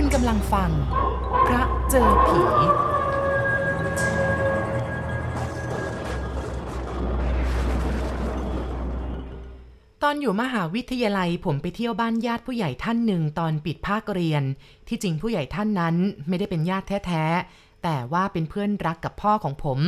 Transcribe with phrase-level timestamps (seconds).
[0.00, 0.70] คุณกำลังฟัง
[1.46, 2.40] พระเจอผี
[10.02, 14.42] ตอนอยู่มหาวิทยาลัยผมไปเที่ยวบ้านญาติผู้ใหญ่ท่านหนึ่งตอนปิดภาคเรียน
[14.88, 15.96] ที่จริงผู้ใหญ่ท่านนั้น
[16.28, 19.78] ไม่ได้เป็นญาติแท้ๆ แต่ว่าเป็นเพื่อนรักกับพ่อของผม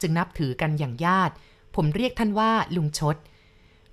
[0.00, 1.34] จึงนับถือกันอย่างญาติ
[1.76, 3.16] ผมเรียกท่านว่าลุงชด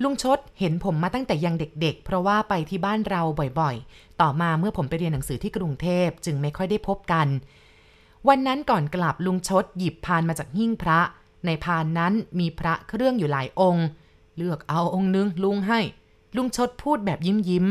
[0.03, 3.21] ลุงชดเห็นผมมาตั้งแต่ยังเด็กๆ เพราะว่าไปที่บ้านเรา
[3.59, 3.75] บ่อย
[4.21, 7.27] ต่อมาเมื่อผมไปเรียนหนังสือที่กรุงเทพจึงไม่ค่อยได้พบกัน
[8.27, 10.99] วันนั้นก่อนกลับลุงชดหยิบพานมาจากหิ้งพระ
[11.45, 13.85] ในพานนั้นมีพระเครื่องอยู่หลายองค์
[14.37, 15.79] เลือกเอาองค์นึงลุงให้
[16.35, 17.65] ลุงชดพูดแบบยิ้มยิ้ม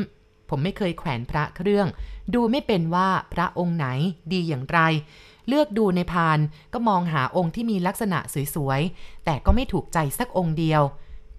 [0.49, 1.87] ผมไม่เคยแขวนพระเครื่อง
[2.35, 3.87] ดูไม่เป็นว่าพระองค์ไหน
[4.33, 4.79] ดีอย่างไร
[5.49, 6.39] เลือกดูในพาน
[6.73, 8.19] ก็มองหาองค์ที่มีลักษณะ
[8.55, 10.83] สวยๆ แต่ก็ไม่ถูกใจสักองค์เดียว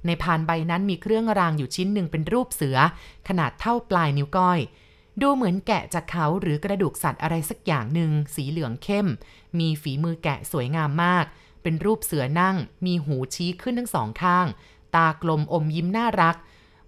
[0.05, 2.77] ในพานใบนั้นมีเครื่องรางอยู่ชิ้นหนึ่งเป็นรูปเสือ
[3.27, 4.59] ขนาดเท่าปลายนิ้วก้อย
[5.21, 9.07] ดูเหมือนแกะจากเขาหรือกระดูกสัตว์อะไรสักอย่างหนึ่งสีเหลืองเข้ม
[9.59, 11.25] มีฝีมือแกะสวยงามมาก
[11.61, 14.47] เป็นรูปเสือนั่ง มีหูชี้ขึ้นทั้งสองข้าง
[14.95, 16.35] ตากลมอมยิ้มน่ารัก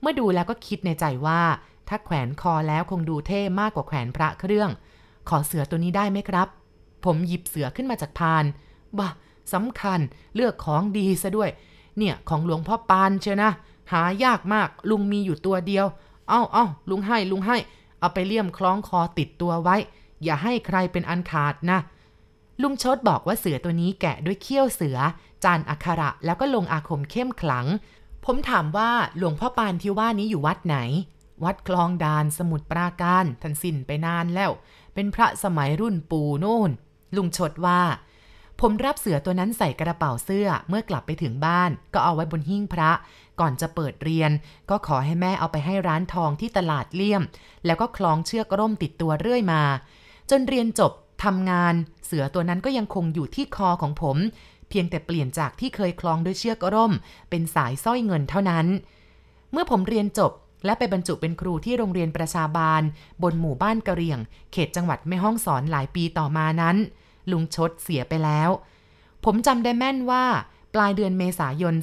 [0.01, 1.41] เมื่อดูแล้วก็คิดในใจว่า
[1.87, 4.69] ถ้าแขวนคอแล้วคงดูเท่มากกว่าแขวนพระเครื่อง
[5.29, 6.47] ขอเสือตัวนี้ได้ไหมครับ
[7.05, 8.45] ผมหยิบเสือขึ้นมาจากพาน
[8.97, 9.09] บ่า
[9.53, 9.99] สำคัญ
[10.35, 11.49] เลือกของดีซะด้วย
[11.97, 13.51] เนี่ยของหลวงพ่อปานเชียวนะ
[13.91, 15.85] หายากมากลุงมีอยู่ตัวเดียว
[16.29, 17.57] เอ้าเอ้าลุงให้ลุงให้
[17.99, 19.75] เอาไปเลี่ยมคล้องคอติดตัวไว้
[20.23, 21.79] อย่าให้ใครเป็นอันขาดนะ
[22.61, 24.97] ลุงชดบอกว่าเสือตัวนี้แกะด้วยเขี้ยวเสือ
[25.43, 27.65] จานอักขระแล้วก็ลงอาคมเข้มขลัง
[28.25, 30.77] ผมถามว่าหลวงพ่อปานที่ว่านี้อยู่วัดไหน
[31.43, 34.51] วัดคลองดานสมุทรปราการท่านสิ้นไปนานแล้ว
[34.93, 36.71] เป็นพระสมัยรุ่นปู่โน่น
[37.15, 37.81] ลุงชดว่า
[38.61, 42.91] ผมรับเสือตัวนั้นใส่กระเป๋าเสื้อเมื่อกลับไปถึงบ้าน ก็เอาไว้บนหิ้งพระ
[43.39, 44.31] ก่อนจะเปิดเรียน
[44.69, 47.21] ก็ขอให้แม่เอาไปให้ร้านทองที่ตลาดเลี่ยม
[47.65, 49.61] แล้วก็คล้องเชือกร่มติดตัวเรื่อยมา
[50.29, 50.91] จนเรียนจบ
[51.23, 51.73] ทำงาน
[52.05, 54.17] เสือตัวนั้นก็ยังคงอยู่ที่คอของผม
[54.69, 56.93] เพียงแต่เปลี่ยนจากที่เคยคล้องด้วยเชือกร่ม
[57.29, 58.65] เป็นสายสร้อยเงินเท่านั้น
[59.51, 60.31] เมื่อผมเรียนจบ
[60.65, 62.81] และไปบรรจุเป็นครูที่โรงเรียนประชาบาล
[63.23, 64.19] บนหมู่บ้านกะเรียง
[64.51, 66.77] เขตจังหวัดแม่ฮ่องสอนหลายปีต่อมานั้น
[67.31, 68.49] ลุงชดเสียไปแล้ว
[69.25, 70.25] ผมจำได้แม่นว่า
[70.73, 71.75] ปลายเดือนเมษายน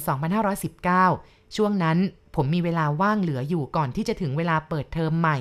[0.73, 1.97] 2519 ช่วงนั้น
[2.35, 5.37] ผมมีเวลาว่างเหลืออยู่ก่อนที่จะถึงเวลาเปิดเทอมใหม่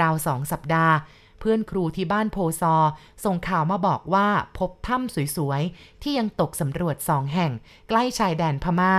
[0.00, 0.94] ราวสองสัปดาห์
[1.40, 2.76] เพื่อนครูที่บ้านโพซอ
[3.24, 7.52] ส่งข่าวมาบอกว่าพบถ้ำสวยๆ ที่ยังตกสำรวจสองแห่ง
[7.88, 8.94] ใกล้ชายแดนพม่า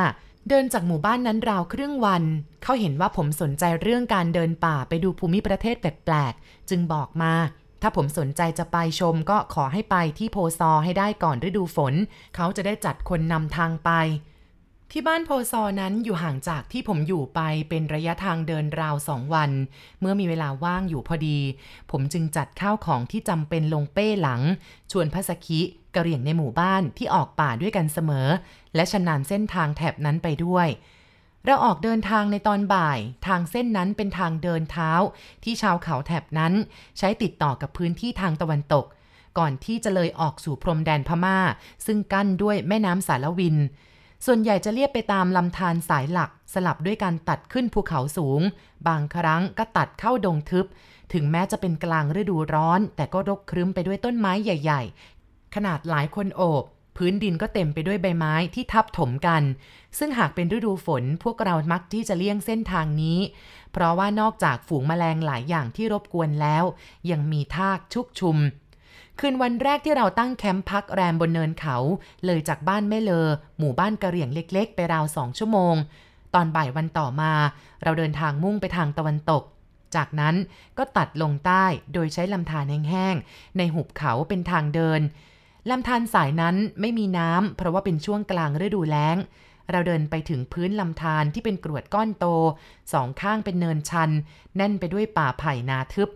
[0.49, 2.23] เดินจากหมู่บ้านนั้นราวครึ่งวัน
[2.63, 7.33] เขาเห็นว่าผมสนใจเรื่องการเดินป่าไปดูภูมิประเทศแปลกๆ จึงบอกมา
[7.81, 11.93] ถ้าผมสนใจจะไปชมก็ขอให้ไปที่โพซอให้ได้ก่อนฤดูฝน
[12.35, 13.91] เขาจะได้จัดคนนำทางไป
[14.93, 17.39] ที่บ้านโพซอนั้นอยู่ห่างจากที่ผมอยู่ไป
[17.69, 19.51] เป็นระยะทางเดินราวสองวัน
[19.99, 21.39] เมื่อมีเวลาว่างอยู่พอดี
[21.91, 24.41] ผมจึงจัดข้าวของที่จำเป็นลงเป้หลัง
[24.91, 25.59] ชวนพัสคิ
[25.95, 28.27] กระเหรี่ยงในหมู่บ้านที่ออกป่าด้วยกันเสมอ
[28.75, 30.67] และชำนาญเส้นทางแถบนั้นไปด้วย
[31.45, 34.91] เราออกเดินทางในตอนบ่าย ทางเส้นนั้นเป็นทางเดินเท้า
[35.43, 36.53] ที่ชาวเขาแถบนั้น
[36.97, 38.85] ใช้ติดต่อกับพื้นที่ทางตะวันตก
[39.37, 41.39] ก่อนที่จะเลยออกสู่พรมแดนพม่า
[41.85, 43.57] ซึ่งกั้นด้วยแม่น้ำสารวิน
[44.25, 48.41] ส่วนใหญ่จะเลียบไปตามลำธารสายหลัก สลับด้วยการตัดขึ้นภูเขาสูง
[48.87, 50.65] บางครั้งก็ตัดเข้าดงทึบ
[51.13, 54.81] ถึงแม้จะเป็นกลางฤดูร้อน แต่ก็รกครึ้มไปด้วยต้นไม้ใหญ่
[55.19, 56.63] ๆ ขนาดหลายคนโอบ
[56.99, 59.43] พื้นดินก็เต็มไปด้วยใบไม้ที่ทับถมกัน
[59.97, 63.19] ซึ่งหากเป็นฤดูฝนพวกเรามักที่จะเลี่ยงเส้นทางนี้
[63.71, 66.63] เพราะว่านอกจากฝูงแมลงหลายอย่างที่รบกวนแล้ว
[67.11, 68.37] ยังมีทากชุกชุม
[69.19, 71.77] คืนวันแรกที่เราตั้งแคมป์พักแรมบนเนินเขา
[72.25, 73.27] เลยจากบ้านแม่เลอ
[73.59, 75.75] หมู่บ้านกระเหรี่ยงเล็ก ๆ ไปราวสองชั่วโมง
[76.33, 77.33] ตอนบ่ายวันต่อมา
[77.83, 79.43] เราเดินทางมุ่งไปทางตะวันตก
[79.95, 80.35] จากนั้น
[80.77, 85.01] ก็ตัดลงใต้โดยใช้ลำธารแห้งๆในหุบเขาเป็นทางเดิน
[85.69, 89.17] ลำธารสายนั้นไม่มีน้ำเพราะว่าเป็นช่วงกลางฤดูแล้ง
[89.71, 92.25] เราเดินไปถึงพื้นลำธารที่เป็นกรวดก้อนโต
[92.93, 94.09] สองข้างเป็นเนินชัน
[94.55, 96.09] แน่นไปด้วยป่าไผ่นาทึบ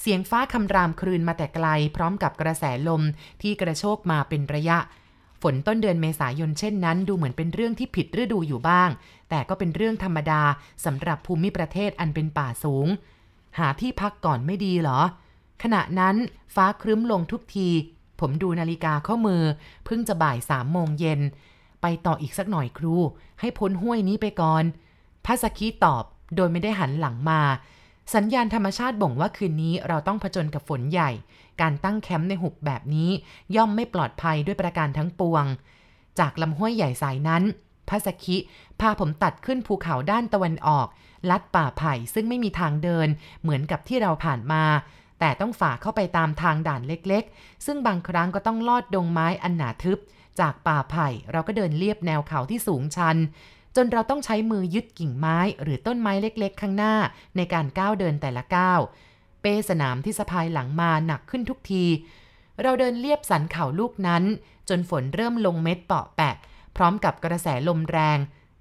[0.00, 1.66] เสียงฟ้าคำรามครืนมาแต่ไกล
[1.96, 3.02] พร้อมกับกระแสลม
[3.42, 4.78] ที่กระโชกมาเป็นระยะ
[5.42, 8.90] ฝนต้นเดือนเมษายนเช่นนั้น ดูเหมือนเป็นเรื่องที่ผิดฤดูอยู่บ้าง
[9.30, 10.42] แต่ก็เป็นเรื่องธรรมดา
[10.84, 12.86] สำหรับภูมิประเทศอันเป็นป่าสูง
[13.58, 15.00] หาที่พักก่อนไม่ดีหรอ
[15.62, 16.16] ขณะนั้น
[16.54, 17.68] ฟ้าครึ้มลงทุกที
[18.26, 19.42] ผมดูนาฬิกาข้อมือ
[19.84, 21.20] เพิ่งจะบ่ายสามโมงเย็น
[21.82, 22.94] ไปต่ออีกสักหน่อยครู
[23.40, 24.64] ให้พ้นห้วยนี้ไปก่อน
[25.26, 26.04] พาสคีตอบ
[26.36, 27.40] โดยไม่ได้หันหลังมา
[28.14, 31.10] สัญญาณธรรมชาติบ่งว่าคืนนี้เราต้องผจญกับฝนใหญ่
[31.60, 33.10] การตั้งแคมป์ในหุบแบบนี้
[33.56, 35.44] ย่อมไม่ปลอดภัยด้วยประการทั้งปวง
[36.18, 37.42] จากลำห้วยใหญ่สายนั้น
[37.88, 38.36] พาสคิ
[38.80, 40.86] พาผมตัดขึ้นภูเขาด้านตะวันออก
[41.30, 43.08] ลัดป่าไผ่ซึ่งไม่มีทางเดิน
[43.42, 44.62] เหมือนกับที่เราผ่านมา
[45.24, 49.98] แต่ต้องฝ่าเข้าไปตามทางด่านเล็กๆ ซึ่งบางครั้งก็ต้องลอดดงไม้อันหนาทึบ
[50.40, 53.16] จากป่าไผ่เราก็เดินเลียบแนวเขาที่สูงชัน
[53.76, 56.94] จนเราต้องใช้มือยึดกิ่งไม้หรือต้นไม้เล็กๆ ข้างหน้า
[57.36, 58.80] ในการก้าวเดินแต่ละก้าว
[59.40, 61.84] เป้สนามที่สะพายหลังมาหนักขึ้นทุกที
[62.62, 64.22] เราเดินเลียบสันเขาลูกนั้น
[64.68, 66.34] จนฝนเริ่มลงเม็ดเปาะแปะ
[66.76, 68.18] พร้อมกับกระแสลมแรง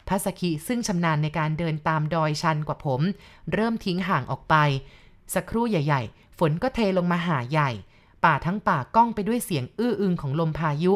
[0.08, 3.02] พัสกิซึ่งชำนาญในการเดินตามดอยชันกว่าผม
[3.54, 4.56] เริ่มทิ้งห่างออกไป
[5.34, 7.70] สักครู่ใหญ่ๆ ฝนก็เทลงมาหาใหญ่
[8.24, 10.94] ป่าทั้งป่าก้องไปด้วยเสียงอื้ออึงของลมพายุ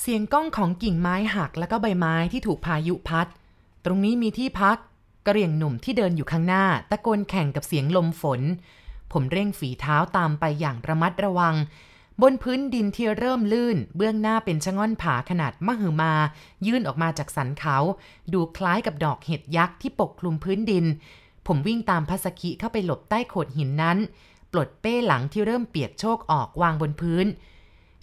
[0.00, 3.26] เสียงก้องของกิ่งไม้หักแล้วก็ใบไม้ที่ถูกพายุพัด
[3.84, 4.78] ตรงนี้มีที่พัก
[5.26, 8.40] กระเรียงหนุ่มที่เดินอยู่ข้างหน้า ตะโกนแข่งกับเสียงลมฝน
[9.12, 11.54] ผมเร่งฝีเท้าตามไปอย่างระมัดระวัง
[12.22, 16.12] บนพื้นดินที่เริ่มลื่น เบื้องหน้าเป็นชะง่อนผาขนาดมหึมา
[16.66, 17.76] ยื่นออกมาจากสันเขา
[18.32, 20.84] ดูคล้ายกับดอกเห็ดยักษ์ที่ปกคลุมพื้นดิน
[21.52, 23.98] ผมวิ่งตามพัสกิเข้าไปหลบใต้โขดหินนั้น
[24.52, 27.26] ปลดเป้หลังที่เริ่มเปียกโชกออกวางบนพื้น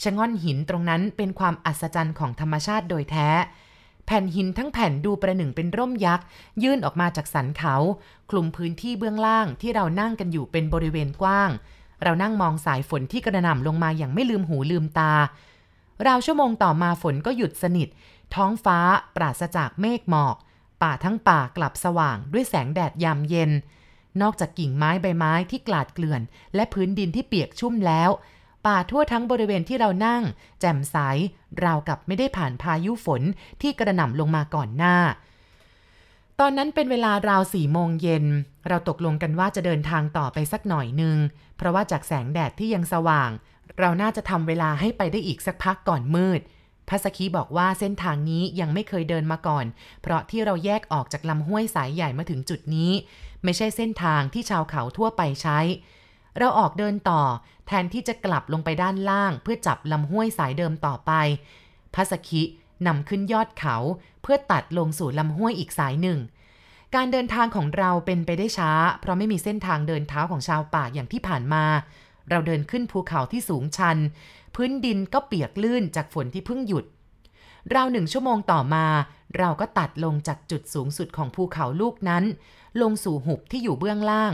[0.03, 3.29] ชะง่อนหินตรงนั้นเป็นความอัศจรรย์ของธรรมชาติโดยแท้
[4.05, 6.25] แผ่นหินทั้งแผ่นดูประหนึ่งเป็นร่มยักษ์
[6.63, 7.75] ยื่นออกมาจากสันเขา
[8.29, 11.49] คลุมพื้นที่เบื้องล่างที่เรานั่งกันอยู่เป็นบริเวณกว้าง
[12.03, 15.13] เรานั่งมองสายฝนที่กระหน่ำลงมาอย่างไม่ลืมหูลืมตา
[16.07, 17.87] ราวชั่วโมงต่อมาฝนก็หยุดสนิท
[18.35, 18.79] ท้องฟ้า
[19.15, 20.35] ปราศจากเมฆหมอก
[20.81, 23.51] ป่าทั้งป่ากลับสว่างด้วยแสงแดดยามเย็น
[24.21, 26.21] นอกจากกิ่งไม้ใบไม้ที่กลาดเกลื่อน
[26.55, 28.09] และพื้นดินที่เปียกชุ่มแล้ว
[28.67, 30.23] ป่าทั่วทั้งบริเวณที่เรานั่ง
[30.59, 30.97] แจ่มใส
[31.63, 33.21] ราวกับไม่ได้ผ่านพายุฝน
[33.61, 34.97] ที่กระหน่ำลงมาก่อนหน้า
[36.39, 38.25] ตอนนั้นเป็นเวลาราวสี่โมงเย็น
[38.67, 41.17] เราตกลงกันว่าจะเดินทางต่อไปสักหน่อยหนึ่ง
[41.57, 43.29] เพราะว่าจากแสงแดดที่ยังสว่าง
[43.79, 46.41] เราน่าจะทำเวลาให้ไปได้อีกสักพักก่อนมืด
[46.89, 49.65] พัสคีบอกว่าเส้นทางนี้ยังไม่เคยเดินมาก่อน
[50.01, 52.91] เพราะที่เราแยกออกจากลำห้วยสายใหญ่มาถึงจุดนี้
[53.43, 55.59] ไม่ใช่เส้นทางที่ชาวเขาทั่วไปใช้
[56.37, 57.21] เราออกเดินต่อ
[57.67, 61.11] แทนที่จะกลับลงไปด้านล่าง เพื่อจับลำห้วยสายเดิมต่อไป
[61.95, 62.43] พัสคิ
[62.87, 63.75] นำขึ้นยอดเขา
[64.21, 66.19] เพื่อตัดลงสู่ลำห้วยอีกสายหนึ่ง
[66.95, 71.63] การเดินทางของเราเป็นไปได้ช้า เพราะไม่มีเส้นทางเดินเท้าของชาวป่าอย่างที่ผ่านมา
[72.29, 73.97] เราเดินขึ้นภูเขาที่สูงชัน
[74.55, 76.85] พื้นดินก็เปียกลื่นจากฝนที่เพิ่งหยุด
[77.73, 78.85] ราวหนึ่งชั่วโมงต่อมา
[79.37, 82.23] เราก็ตัดลงจากจุดสูงสุดของภูเขาลูกนั้น
[82.81, 84.33] ลงสู่หุบที่อยู่เบื้องล่าง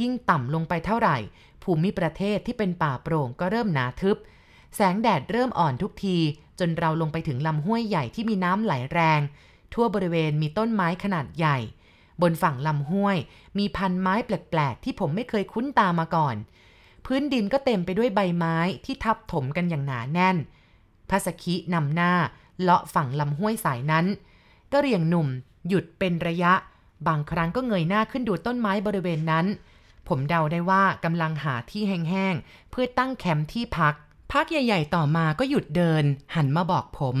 [0.00, 1.16] ยิ่งต่ำลงไปเท่าไหร่
[1.62, 4.16] ภูมิประเทศที่เป็นป่าโปร่งก็เริ่มหนาทึบ
[4.74, 6.16] แสงแดดเริ่มอ่อนทุกที
[6.58, 9.20] จนเราลงไปถึงลำห้วยใหญ่ที่มีน้ำไหลแรง
[9.72, 11.58] ทั่วบริเวณมีต้นไม้ขนาดใหญ่
[12.22, 13.16] บนฝั่งลำห้วย
[13.58, 16.36] มีพันไม้แปลก ๆ ที่ผมไม่เคยคุ้นตามาก่อน
[17.12, 20.36] พื้นดินก็เต็มไปด้วยใบไม้ที่ทับถมกันอย่างหนาแน่น
[21.10, 22.12] พัสคินำหน้า
[22.60, 24.06] เลาะฝั่งลำห้วยสายนั้น
[24.72, 25.28] ก็เรียงหนุ่ม
[25.68, 26.52] หยุดเป็นระยะ
[27.06, 29.46] บางครั้งก็เงยหน้าขึ้นดูต้นไม้บริเวณนั้น
[30.08, 33.94] ผมเดาได้ว่ากำลังหาที่แห้งๆ เพื่อตั้งแคมป์ที่พัก
[34.32, 36.04] พักใหญ่ๆต่อมาก็หยุดเดิน
[36.34, 37.16] หันมาบอกผม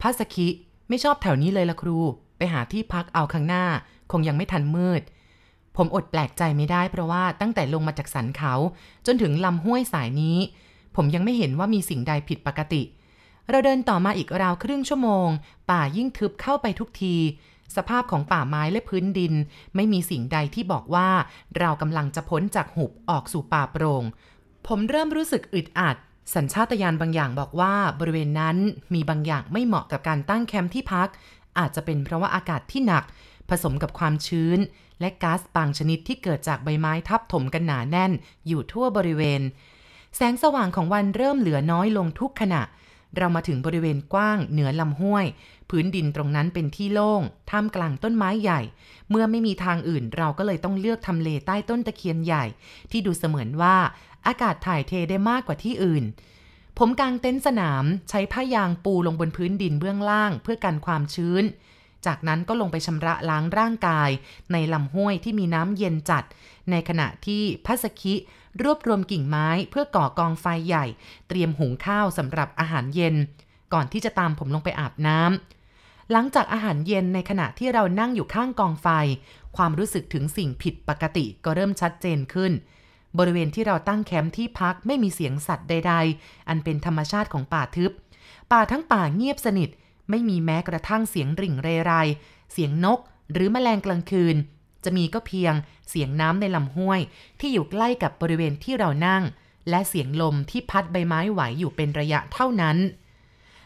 [0.00, 0.48] พัสคิ
[0.88, 1.98] ไม่ชอบแถวนี้เลยละครู
[2.36, 3.64] ไปหาที่พักเอาข้างหน้า
[4.12, 5.02] คงยังไม่ทันมืด
[5.76, 8.54] ผมอดแปลกใจไม่ได้เพราะว่าตั้งแต่ลงมาจากสันเขา
[9.06, 10.38] จนถึงลำห้วยสายนี้
[10.96, 12.82] ผมยังไม่เห็นว่ามีสิ่งใดผิดปกติ
[13.50, 15.28] เราเดินต่อมาอีกราวครึ่งชั่วโมง
[15.70, 17.16] ป่ายิ่งทึบเข้าไปทุกที
[17.76, 19.32] สภาพของป่าไม้และพื้นดิน
[19.74, 21.08] ไม่มีสิ่งใดที่บอกว่า
[21.58, 24.02] เรากำลังจะพ้นจากหุบออกสู่ป่าโปรง่ง
[24.66, 25.96] ผมเริ่มรู้สึกอึดอัด
[26.34, 28.56] สัญชาตญาณบางอย่างบอกว่าบริเวณนั้น
[28.94, 31.08] มีบางอย่างไม่เหมาะกับการตั้งแคมป์ที่พัก
[31.58, 33.04] อาจจะเป็นเพราะว่าอากาศที่หนัก
[33.62, 34.58] สมกับความชื้น
[35.00, 38.12] และก๊าซบางชนิดที่เกิดจากใบไม้ทับถมกันหนาแน่น
[38.48, 39.40] อยู่ทั่วบริเวณ
[40.16, 42.62] แสงสว่างของวันเริ่มเหลือน้อยลงทุกขณะ
[43.16, 45.26] เรามาถึงบริเวณกว้างเหนือลำห้วย
[45.70, 48.60] พื้นดินตรงนั้นเป็นที่โล่งท่ามกลางต้นไม้ใหญ่
[49.10, 52.44] เมื่อไม่มีทางอื่นเราก็เลยต้องเลือกทำเลใต้ต้นตะเคียนใหญ่
[52.90, 53.76] ที่ดูเสมือนว่า
[54.26, 56.04] อากาศถ่ายเทได้มากกว่าที่อื่น
[56.78, 61.44] ผมกางเต็นท์สนามใช้ผ้ายางปูลงบนพื้นดินเบื้องล่างเพื่อกันความชื้น
[62.06, 64.10] จากนั้นก็ลงไปชำระล้างร่างกาย
[64.52, 66.24] ในลำห้วยที่มีน้ำเย็นจัด
[66.70, 68.14] ในขณะที่พัสคิ
[68.62, 70.86] รวบรวมกิ่งไม้เพื่อก่อกองไฟใหญ่
[71.28, 73.14] เตรียมหุงข้าวสำหรับอาหารเย็น
[73.72, 78.88] ก่อนที่จะตามผมลงไปอาบน้ำหลังจากอาหารเย็นในขณะที่เรานั่งอยู่ข้างกองไฟ
[79.56, 82.52] ความรู้สึกถึงสิ่งผิดปกติก็เริ่มชัดเจนขึ้น
[83.18, 87.92] บริเวณที่เราตั้งแคมป์ที่พักไม่มีเสียงสัตว์ใด ๆ อันเป็นธรรมชาติของป่าทึบ
[88.52, 89.70] ป่าทั้งป่าเงียบสนิท
[90.10, 91.92] ไม่มีแม้กระทั่งเสียงริ่งเรไร
[92.52, 92.98] เสียงนก
[93.32, 94.36] หรือแมลงกลางคืน
[94.84, 95.54] จะมีก็เพียง
[95.88, 97.00] เสียงน้ำในลำห้วย
[97.40, 99.22] ที่อยู่ใกล้กับบริเวณที่เรานั่ง
[99.70, 102.76] และเสียงลมที่พัดใบไม้ไหวอยู่เป็นระยะเท่านั้น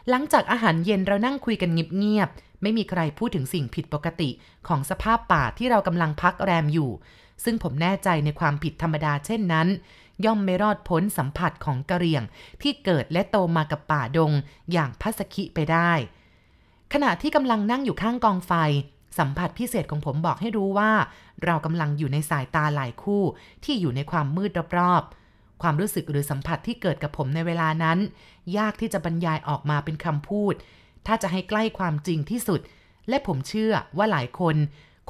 [0.08, 4.30] หลังจากอาหารเย็นเรานั่งคุยกันเงียบๆไม่มีใครพูดถึงสิ่งผิดปกติ
[4.68, 6.90] ของสภาพป่าที่เรากำลังพักแรมอยู่
[7.44, 9.68] ซึ่งผมแน่ใจในความผิดธรรมดาเช่นนั้น
[10.24, 12.22] ย่อมไม่รอดพ้นสัมผัสของกระเรียง
[12.62, 14.32] ที่เกิดและโตมากับป่าดง
[14.72, 15.92] อย่างพัสคิไปได้
[16.92, 18.52] ขณะที่กำลังนั่งอยู่ข้างกองไฟ
[19.18, 20.90] สัมผัสพิเศษของผมบอกให้รู้ว่า
[21.44, 23.22] เรากำลังอยู่ในสายตาหลายคู่
[23.64, 27.98] ที่อยู่ในความมืดรอบๆ ความรู้สึกหรือสัมผัสที่เกิดกับผมในเวลานั้น
[28.58, 30.54] ยากที่จะบรรยายออกมาเป็นคำพูด
[31.06, 32.60] ถ้าจะให้ใกล้ความจริงที่สุด
[33.08, 34.56] และผมเชื่อว่าหลายคน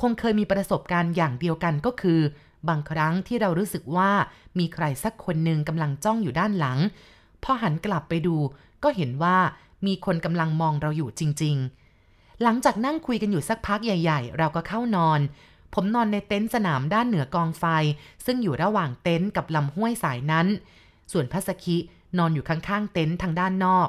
[0.00, 2.20] คงเคยมีประสบการณ์อย่างเดียวกันก็คือ
[2.68, 4.10] บางครั้งที่เรารู้สึกว่า
[4.58, 6.78] มีใครสักคนหนึ่งกำลังจ้องอยู่ด้านหลัง
[7.44, 8.36] พอหันกลับไปดู
[8.82, 9.36] ก็เห็นว่า
[9.86, 11.56] มีคนกำลังมองเราอยู่จริง
[12.00, 15.20] ๆ หลังจากนั่งคุยกันอยู่สักพักใหญ่ ๆ เราก็เข้านอน
[15.74, 17.64] ผมนอนในเต็นท์สนามด้านเหนือกองไฟ
[18.26, 20.46] ซึ่งอยู่ระหว่างเต็นท์กับลำห้วยสายนั้น
[21.12, 21.76] ส่วนพัสคิ
[22.18, 23.88] นอนอยู่ข้างๆเต็นท์ทางด้านนอก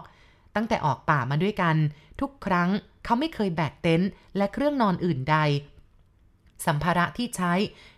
[0.55, 1.75] ตั้งแต่ออกป่ามาด้วยกัน
[2.19, 2.69] ทุกครั้ง
[3.05, 5.37] เขาไม่เคยแบกเต็นท์และเครื่องนอนอื่นใด
[6.65, 7.53] สัมภาระที่ใช้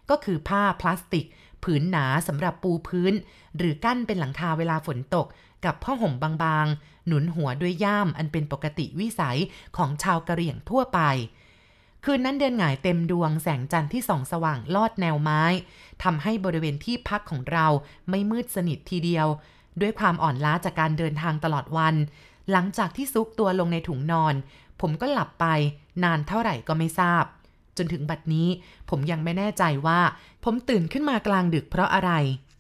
[0.10, 1.26] ก็คือผ้าพลาสติก
[1.64, 3.14] ผืนหนาสำหรับปูพื้น
[3.58, 5.28] หรือกั้นเป็นหลังคาเวลาฝนตก
[5.66, 6.14] กับผ้าห่ม
[6.44, 9.40] บางๆ หนุนหัวด้วยย่ามอันเป็นปกติวิสัย
[9.78, 11.00] ของชาวกะเหรี่ยงทั่วไป
[12.06, 15.42] คืนนั้นเดินหงายเต็มดวงแสงจันทร์ที่ส่องสว่างลอดแนวไม้
[16.04, 17.68] ทำให้บริเวณที่พักของเรา
[18.10, 19.28] ไม่มืดสนิททีเดียว
[19.82, 21.96] ด้วยความอ่อนล้าจากการเดินทางตลอดวัน
[22.52, 24.36] หลังจากที่ซุกตัวลงในถุงนอน
[24.82, 25.46] ผมก็หลับไป
[26.04, 27.24] นานเท่าไหร่ก็ไม่ทราบ
[27.78, 28.48] จนถึงบัดนี้
[28.90, 30.00] ผมยังไม่แน่ใจว่า
[30.44, 32.12] ผมตื่นขึ้นมากลางดึกเพราะอะไร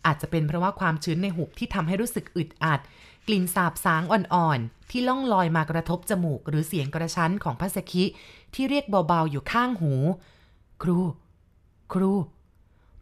[0.05, 2.79] อาจจะเป็นเพราะว่าความชื้นในหุบที่ทำให้รู้สึกอึดอัด
[3.27, 8.03] กลิ่นสาบสางอ่อนๆ ที่ล่องลอยมากระทบจมูก หรือเสียงกระชั้นของพัสคิ
[8.53, 9.93] ที่เรียกเบาๆอยู่ข้างหู
[10.83, 10.99] ครู
[11.93, 12.11] ครู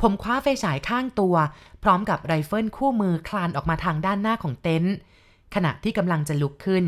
[0.02, 1.36] ผมคว้าไฟฉายข้างตัว
[1.84, 4.96] พร้อมกับไรเฟิลคู่มือคลานออกมาทางด้านหน้าของเต็นท์
[5.56, 6.84] ขณะที่กำลังจะลุกขึ้น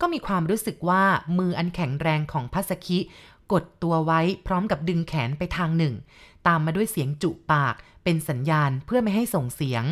[0.00, 1.02] ก็มีความรู้สึกว่า
[1.38, 2.98] มืออันแข็งแรงของพัสคิ
[3.52, 5.94] กดตัวไว้พร้อมกับดึงแขนไปทางหนึ่ง
[6.46, 9.84] ตามมาด้วยเสียงจุปาก เป็นสัญญาณเพื่อไม่ให้ส่งเสียง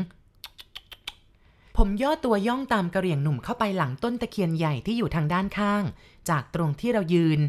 [1.77, 5.85] ผมย่อตัวย่องตามกระเหรี่ยงหนุ่มเข้าไปหลังต้นตะเคียนใหญ่ที่อยู่ทางด้านข้าง
[6.31, 7.41] จากตรงที่เรายืน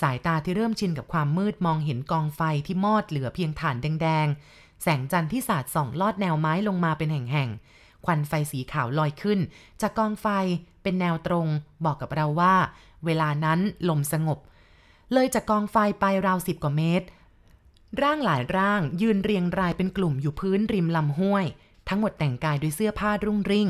[0.00, 9.38] สายตาที่เริ่มชินกับความมืดมองเห็นกองไฟที่มอดเหลือเพียงฐานแดงๆ แสงจันทร์ที่สาดส่องลอดแนวไม้ลงมาเป็นแห่งๆ ควันไฟสีขาวลอยขึ้น
[9.80, 10.26] จากกองไฟ
[10.82, 11.46] เป็นแนวตรง
[11.84, 12.54] บอกกับเราว่า
[13.04, 13.58] เวลานั้น
[13.88, 14.38] ลมสงบ
[15.12, 17.06] เลยจากกองไฟไปราวสิบกว่าเมตร
[18.02, 21.46] ร่างหลายร่างยืนเรียงรายเป็นกลุ่มอยู่พื้นริมลำห้วย
[21.88, 23.68] ทั้งหมดแต่งกายด้วยเสื้อผ้ารุ่งริ่ง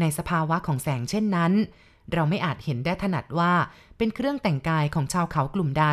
[0.00, 1.52] ในสภาวะของแสงเช่นนั้น
[2.12, 3.52] เราไม่อาจเห็นได้ถนัดว่า
[3.96, 5.86] เป็นเครื่องแต่งกายของชาวเขากลุ่มใด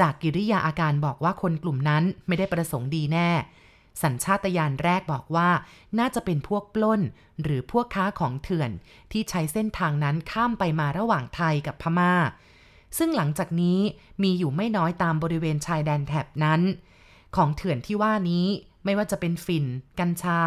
[0.00, 3.30] จากกิริยาอาการบอกว่าคนกลุ่มนั้นไม่ได้ประสงค์ดีแน่
[4.02, 5.50] สัญชาตญาณแรกบอกว่า
[5.98, 7.00] น่าจะเป็นพวกปล้น
[7.42, 8.70] หรือพวกค้าของเถื่อน
[9.12, 12.14] ที่ใช้เส้นทางนั้นข้ามไปมาระหว่างไทยกับพม่า
[12.98, 13.78] ซึ่งหลังจากนี้
[14.22, 16.60] มีอยู่ไม่น้อยตามบริเวณชายแดนแถบนั้น
[17.36, 18.46] ของเถื่อนที่ว่านี้
[18.84, 19.64] ไม่ว่าจะเป็นฝิ่น
[20.00, 20.38] กัญชา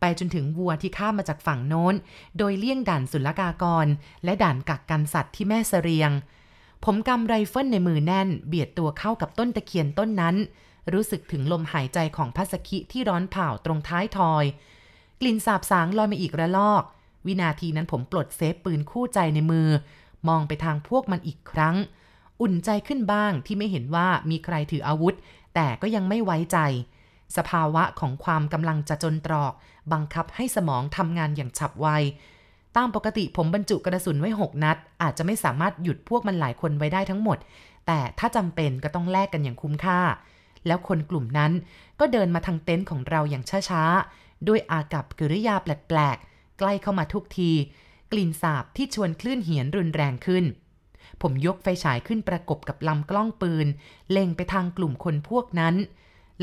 [0.00, 1.94] ไปจนถึงวัวที่ข้ามมาจากฝั่งโน้น
[2.38, 3.86] โดยเลี่ยงด่านศุลกากร
[4.24, 6.10] และด่านกักกันสัตว์ที่แม่เสรียง
[6.84, 10.36] ผมกำไรเฟิลในมือแน่น เบียดตัวเข้ากับต้นตะเคียนต้นนั้น
[10.92, 14.44] รู้สึกถึงลมหายใจของพัสคิที่ร้อนเผาตรงท้ายทอย
[15.20, 16.82] กลิ่นสาบสางลอยมาอีกระลอก
[17.26, 19.68] วินาทีนั้นผมปลดเซฟปืนคู่ใจในมือ
[20.28, 21.76] มองไปทางพวกมันอีกครั้ง
[22.40, 25.14] อุ่นใจขึ้นบ้างที่ไม่เห็นว่ามีใครถืออาวุธ
[25.56, 26.58] แต่ก็ยังไม่ไว้ใจ
[27.36, 29.52] สภาวะของความกำลังจะจนตรอก
[29.92, 31.88] บังคับให้สมองทำงานอย่างฉับไว
[32.76, 37.38] ตามปกติผมบรรจุกระสุนไว้หกนัด อาจจะไม่สามารถหยุดพวกมันหลายคนไว้ได้ทั้งหมด
[37.86, 40.00] แต่ถ้าจำเป็นก็ต้องแลกกันอย่างคุ้มค่า
[40.66, 41.52] แล้วคนกลุ่มนั้น
[42.00, 47.50] ก็เดินมาทางเต็นท์ของเราอย่างช้าๆ ด้วยอากับกิริยาแปลกๆ ใกล้เข้ามาทุกที
[48.12, 50.44] กลิ่นสาบที่ชวนคลื่นเหียนรุนแรงขึ้น
[51.22, 53.66] ผมยกไฟฉายขึ้นประกบกับลำกล้องปืน
[54.10, 55.74] เล็งไปทางกลุ่มคนพวกนั้น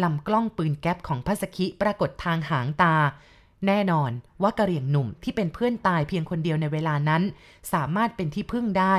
[0.04, 2.96] ลำกล้องปืนแก๊ปของพัสคิปรากฏทางหางตา
[3.68, 7.24] แน่นอนว่ากระเหรี่ยงหนุ่มที่เป็นเพื่อนตายเพียงคนเดียวในเวลานั้น
[7.74, 8.96] สามารถเป็นที่พึ่งได้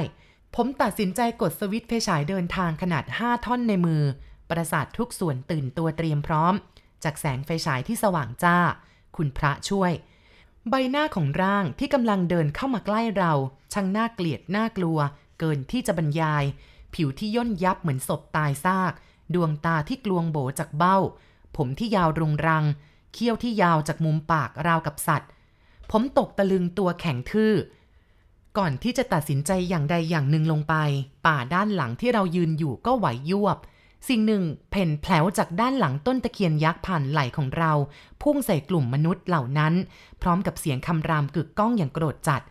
[0.55, 4.03] ผมตัดสินใจกดสวิตช์ไฟฉายเดินทางขนาด 5 ท่อนในมือ
[4.51, 6.55] ประสาททุกส่วนตื่นตัวเตรียมพร้อม
[7.05, 8.57] จากแสงไฟฉายที่สว่างจ้า
[9.17, 9.93] คุณพระช่วย
[10.71, 13.33] ใบหน้าของร่างที่กำลังเดินเข้ามาใกล้เรา
[13.73, 14.99] ช่างน่าเกลียดน่ากลัว
[15.39, 16.45] เกินที่จะบรรยาย
[16.95, 18.93] ผิวที่ย่นยับเหมือนศพตายซาก
[19.35, 20.99] ดวงตาที่กลวงโบจากเบ้า
[21.57, 22.65] ผมที่ยาวรุงรัง
[23.13, 25.31] เขี้ยวที่ยาวจากมุมปากราวกับสัตว์
[25.91, 27.55] ผมตกตะลึงตัวแข็งทื่อ
[28.59, 30.75] ก่อนที่จะตัดสินใจอย่างใดอย่างหนึ่งลงไป
[31.27, 33.59] ป่าด้านหลังที่เรายืนอยู่ก็ไหวยวบ
[34.09, 37.73] สิ่งหนึ่งเพ่นแผลวจากด้านหลังต้นตะเคียนยักษ์ผ่านไหล่ของเรา
[38.23, 39.75] พุ่งใส่กลุ่มมนุษย์เหล่านั้น
[40.23, 42.43] พร้อมกับเสียงคำรามกึกก้องอย่างโกรธจัด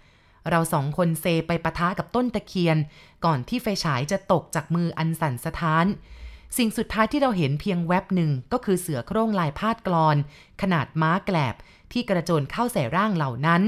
[0.49, 2.77] เราสองคนเซไปปะทะกับต้นตะเคียน
[3.25, 5.85] ก่อนที่ไฟฉายจะตกจากมืออันสั่นสะท้าน
[6.57, 10.17] สิ่งสุดท้ายที่เราเห็นเพียงแวบหนึ่งก็คือเสือโคร่งลายพาดกรอน
[10.61, 11.55] ขนาดม้าแกลบ
[11.91, 13.61] ที่กระโจนเข้าใส่ร่างเหล่านั้น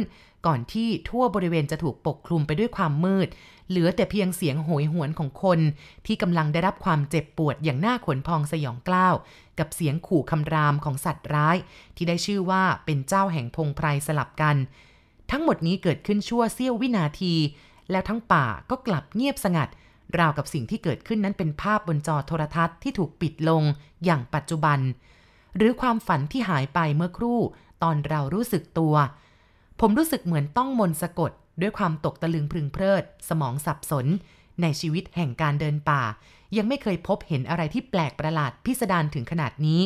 [0.45, 3.27] ก่อนที่ทั่วบริเวณจะถูกปกคลุมไปด้วยความมืด
[3.69, 5.59] เหลือแต่เพียงเสียงโหยหวนของคน
[6.05, 9.15] ที่กำลังได้รับความเจ็บปวดอย่างน่าขนพองสยองกล้าว
[9.59, 11.57] กับเสียงขู่คำรามของสัตว์ร้าย
[11.95, 14.55] ที่ได้ชื่อว่าเป็นเจ้าแห่งพงไพรสลับกัน
[15.31, 17.33] ทั้งหมดนี้เกิดขึ้นชั่วเสี้ยววินาที
[17.91, 19.69] แล้วทั้งป่าก็กลับเงียบสงัด
[20.19, 23.63] ราวกับสิ่งที่เกิดขึ้นนั้นเป็นภาพบนจอโทรทัศน์ที่ถูกปิดลง
[24.05, 24.79] อย่างปัจจุบัน
[25.57, 27.39] หรือความฝันที่หายไปเมื่อครู่
[27.83, 28.95] ตอนเรารู้สึกตัว
[29.79, 34.05] ผมรู้สึกเหมือนต้องมนสะกด ด้วยความตกตะลึงพึงเพลิด สมองสับสน
[34.61, 36.01] ในชีวิตแห่งการเดินป่า
[36.57, 39.81] ยังไม่เคยพบเห็นอะไรที่แปลกประหลาดพิสดารถึงขนาดนี้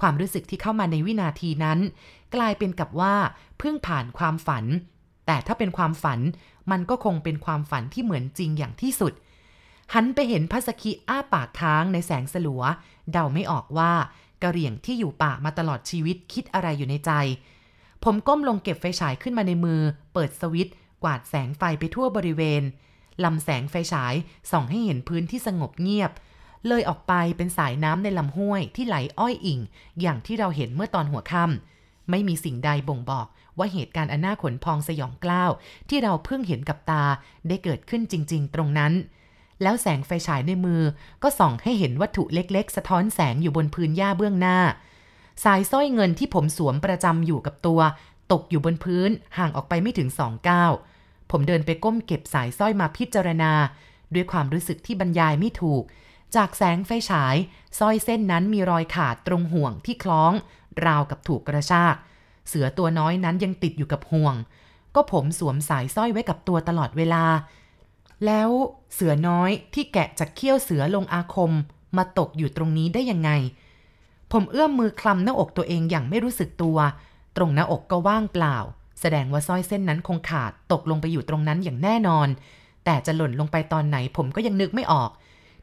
[0.00, 1.78] ความรู้สึกที่เข้ามาในวินาทีนั้น
[2.34, 3.14] กลายเป็นกับว่า
[3.58, 4.64] เพิ่งผ่านความฝัน
[5.26, 6.20] แต่ถ้าเป็นความฝัน
[6.70, 9.12] มันก็คงเป็นความฝันที่เหมือนจริงอย่างที่สุด
[9.94, 12.62] หันไปเห็นพัสคิอ้าปากค้างในแสงสลัว
[13.12, 13.92] เดาไม่ออกว่า
[14.42, 17.10] กระเหรี่ยงที่อยู่ป่ามาตลอดชีวิตคิดอะไรอยู่ในใจ
[18.04, 19.80] ผมก้มลงเก็บไฟฉายขึ้นมาในมือ
[20.12, 22.62] เปิดสวิตช์กวาดแสงไฟไปทั่วบริเวณ
[23.24, 24.14] ลำแสงไฟฉาย
[24.50, 26.10] ส่องให้เห็นพื้นที่สงบเงียบ
[26.66, 29.60] เลยออกไปเป็นสายน้ำในลำห้วยที่ไหลอ้อยอิง
[30.00, 33.26] อย่างที่เราเห็นเมื่อตอนหัวค่ำไม่มีสิ่งใดบ่งบอก
[33.58, 35.50] ว่าเหตุการณ์อันน่าขนพองสยองกล้าว
[35.88, 37.04] ที่เราเพิ่งเห็นกับตา
[37.48, 38.92] ได้เกิดขึ้นจริง ๆ ตรงนั้น
[39.62, 40.82] แล้วแสงไฟฉายในมือ
[41.22, 44.58] ก็ส่องให้เห็นวัตถุเล็ก ๆ สะท้อนแสงอยู่บนพื้นหญ้าเบื้องหน้า
[45.44, 47.80] สายสร้อยเงินที่ผมสวมประจำอยู่กับตัว
[48.32, 50.72] ตกอยู่บนพื้นห่างออกไปไม่ถึงสองก้าว
[51.30, 53.52] ผมเดินไปก้มเก็บสายสร้อยมาพิจารณา
[54.14, 55.82] ด้วยความรู้สึกที่บรรยายไม่ถูก
[56.36, 57.36] จากแสงไฟฉาย
[57.78, 60.32] สร้อยเส้นนั้นมีรอยขาดตรงห่วงที่คล้อง
[60.86, 61.94] ราวกับถูกกระชาก
[62.48, 64.34] เสือตัวน้อยนั้นยังติดอยู่กับห่วง
[64.94, 67.24] ก็ผมสวมสายสร้อยไว้กับตัวตลอดเวลา
[68.26, 68.50] แล้ว
[68.94, 71.52] เสือน้อยที่แกะจากเขี้ยวเสือลงอาคม
[71.96, 73.30] มาตกอยู่ตรงนี้ได้ยังไง
[74.32, 76.78] ผมเอื้อมมือคลำหน้าอกตัวเองอย่างไม่รู้สึกตัว
[77.36, 78.56] ตรงหน้าอกก็ว่างเปล่า
[79.00, 82.28] แสดงว่าสร้อยเส้นนั้นคงขาดตกลงไปอยู่ตรงนั้นอย่างแน่นอน
[82.84, 85.10] แต่จะหล่นลงไปตอนไหนผมก็ยังนึกไม่ออก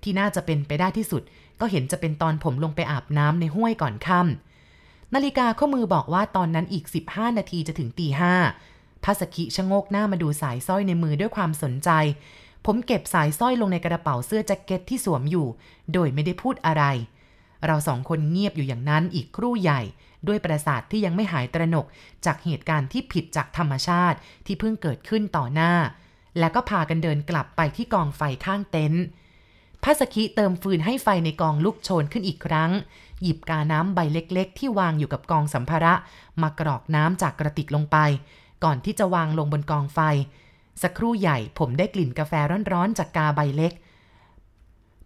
[0.05, 1.21] ที่น่าจะเป็นไปได้ที่สุด
[1.59, 8.33] ก็เห็นจะเป็นตอนผมลงไปอาบน้ำในห้วยก่อนค่ำนาฬิกาข้อมือบอกว่าตอนนั้นอีก 15 นาทีจะถึงตีห้า
[9.03, 11.89] พัสกิชะโงกหน้ามาดูสายสร้อยในมือด้วยความสนใจ
[12.65, 15.47] ผมเก็บสายสร้อยลงในกระเป๋าเสื้อแจ็คเก็ตที่สวมอยู่
[15.93, 16.83] โดยไม่ได้พูดอะไร
[17.65, 19.81] เราสองคนเงียบอยู่อย่างนั้นอีกครู่ใหญ่
[20.27, 21.85] ด้วยประสาทที่ยังไม่หายตระหนก
[22.25, 25.73] จากเหตุการณ์ที่ผิดจากธรรมชาติที่เพิ่งเกิดขึ้นต่อหน้า
[26.39, 29.03] แล้วก็พากันเดินกลับไปที่กองไฟข้างเต็นท์
[29.87, 32.71] พัสกิเติมฟืนให้ไฟในกองลุกโชนขึ้นอีกครั้ง
[33.21, 35.93] หยิบกาน้ำใบเล็กๆ ที่วางอยู่กับกองสัมภาระ
[36.41, 37.97] มากรอกน้ำจากกระติกลงไป
[38.63, 39.99] ก่อนที่จะวางลงบนกองไฟ
[40.81, 42.33] สักครู่ใหญ่ผมได้กลิ่นกาแฟ
[42.71, 43.73] ร้อนๆ จากกาใบเล็ก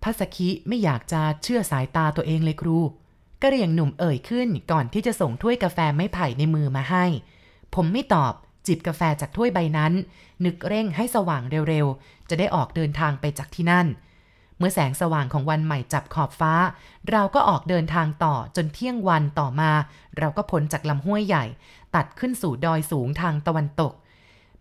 [0.03, 2.77] พัสคิไม่อยากจะเชื่อสายตาตัวเองเลยครู
[3.41, 7.05] กระเรียงหนุ่มเอ่ยขึ้นก่อนที่จะส่งถ้วยกาแฟไม้ไผ่ในมือมาให้
[7.75, 8.33] ผมไม่ตอบ
[8.67, 9.93] จิบกาแฟจากถ้วยใบนั้น
[10.45, 13.87] นึกเร่งให้สว่างเร็วๆ จะได้ออกเดินทางไปจากที่นั่น
[14.59, 16.53] เมื่อแสงสว่างของวันใหม่จับขอบฟ้า
[17.11, 19.71] เราก็ออกเดินทางต่อจนเที่ยงวันต่อมา
[20.17, 21.45] เราก็พ้นจากลำห้วยใหญ่
[21.95, 23.93] ตัดขึ้นสู่ดอยสูงทางตะวันตก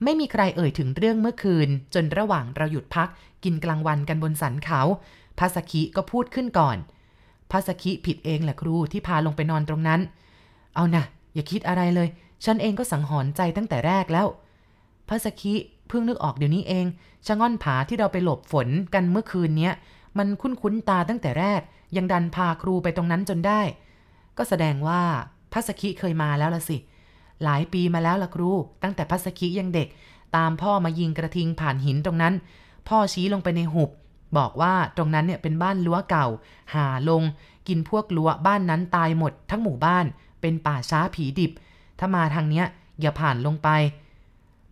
[0.05, 3.09] ไม่มีใครเอ่ยถึงเรื่องเมื่อคืน จนระหว่างเราหยุดพัก
[3.45, 4.81] กินกลางวันกันบนสันเขา
[5.39, 6.77] ภาสคิก็พูดขึ้นก่อน
[7.51, 10.01] ภาสคิผิดเองแหละครูที่พาลงไปนอนตรงนั้น
[10.75, 12.09] เอานะอย่าคิดอะไรเลย
[12.45, 14.27] ฉันเองก็สังหรณ์ใจตั้งแต่แรกแล้ว
[15.09, 15.55] ภาสคิ
[15.89, 16.87] เพิ่งนึกออกเดี๋ยวนี้เอง
[17.27, 19.75] ชะง่อนผาที่เราไปหลบฝนกันเมื่อคืนเนี้ย
[20.19, 21.61] มันคุ้นๆตาตั้งแต่แรก
[21.97, 23.61] ยังดันพาครูไปตรงนั้นจนได้
[24.39, 25.03] ก็แสดงว่า
[25.53, 26.77] พัสคิเคยมาแล้วละสิ
[27.45, 28.51] หลายปีมาแล้วล่ะครู
[28.83, 29.89] ตั้งแต่พัสคิยังเด็ก
[30.37, 32.35] ตามพ่อมายิงกระทิงผ่านหินตรงนั้น
[32.89, 33.91] พ่อชี้ลงไปในหุบ
[34.39, 36.27] บอกว่าตรงนั้นเนี่ยเป็นบ้านรั้วเก่า
[36.75, 37.23] หาลง
[37.69, 40.07] กินพวกรั้วบ้านนั้นตายหมด ทั้งหมู่บ้าน
[40.41, 41.53] เป็นป่าช้าผีดิบ
[41.99, 42.67] ถ้ามาทางเนี้ย
[43.01, 43.69] อย่าผ่านลงไป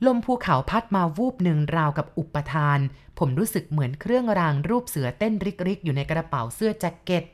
[0.05, 2.79] ลมภูเขาพัดมาวูบหนึ่งราวกับอุปทาน
[3.19, 5.35] ผมรู้สึกเหมือนเครื่องรางรูปเสือเต้น
[5.67, 7.25] ริกๆ อยู่ในกระเป๋าเสื้อแจ็คเก็ต